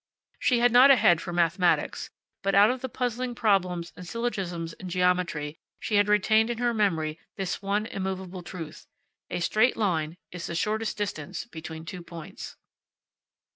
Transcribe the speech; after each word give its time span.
She 0.39 0.57
had 0.57 0.71
not 0.71 0.89
a 0.89 0.95
head 0.95 1.21
for 1.21 1.31
mathematics, 1.31 2.09
but 2.41 2.55
out 2.55 2.71
of 2.71 2.81
the 2.81 2.89
puzzling 2.89 3.35
problems 3.35 3.93
and 3.95 4.07
syllogisms 4.07 4.73
in 4.79 4.89
geometry 4.89 5.59
she 5.79 5.97
had 5.97 6.07
retained 6.07 6.49
in 6.49 6.57
her 6.57 6.73
memory 6.73 7.19
this 7.35 7.61
one 7.61 7.85
immovable 7.85 8.41
truth: 8.41 8.87
A 9.29 9.39
straight 9.41 9.77
line 9.77 10.17
is 10.31 10.47
the 10.47 10.55
shortest 10.55 10.97
distance 10.97 11.45
between 11.45 11.85
two 11.85 12.01
points. 12.01 12.55